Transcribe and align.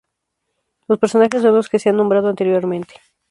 Los 0.87 0.97
personajes 0.97 1.43
son 1.43 1.53
los 1.53 1.69
que 1.69 1.77
se 1.77 1.89
han 1.89 1.97
nombrado 1.97 2.27
anteriormente. 2.27 2.95